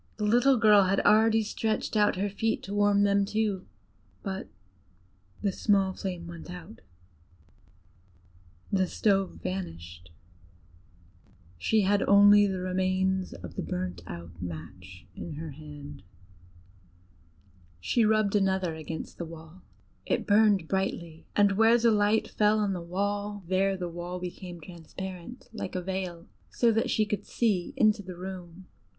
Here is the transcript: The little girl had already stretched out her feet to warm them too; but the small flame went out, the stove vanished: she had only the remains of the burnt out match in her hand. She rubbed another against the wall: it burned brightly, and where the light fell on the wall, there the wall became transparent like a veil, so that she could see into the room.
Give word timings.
The 0.17 0.25
little 0.25 0.57
girl 0.57 0.85
had 0.85 0.99
already 1.01 1.43
stretched 1.43 1.95
out 1.95 2.15
her 2.15 2.27
feet 2.27 2.63
to 2.63 2.73
warm 2.73 3.03
them 3.03 3.23
too; 3.23 3.67
but 4.23 4.47
the 5.43 5.51
small 5.51 5.93
flame 5.93 6.25
went 6.25 6.49
out, 6.49 6.81
the 8.71 8.87
stove 8.87 9.39
vanished: 9.43 10.09
she 11.59 11.81
had 11.81 12.01
only 12.09 12.47
the 12.47 12.57
remains 12.61 13.33
of 13.33 13.53
the 13.55 13.61
burnt 13.61 14.01
out 14.07 14.41
match 14.41 15.05
in 15.15 15.33
her 15.33 15.51
hand. 15.51 16.01
She 17.79 18.03
rubbed 18.03 18.35
another 18.35 18.73
against 18.73 19.19
the 19.19 19.25
wall: 19.25 19.61
it 20.07 20.25
burned 20.25 20.67
brightly, 20.67 21.27
and 21.35 21.51
where 21.51 21.77
the 21.77 21.91
light 21.91 22.27
fell 22.27 22.57
on 22.57 22.73
the 22.73 22.81
wall, 22.81 23.43
there 23.47 23.77
the 23.77 23.87
wall 23.87 24.19
became 24.19 24.59
transparent 24.59 25.47
like 25.53 25.75
a 25.75 25.81
veil, 25.83 26.25
so 26.49 26.71
that 26.71 26.89
she 26.89 27.05
could 27.05 27.23
see 27.27 27.75
into 27.77 28.01
the 28.01 28.15
room. 28.17 28.65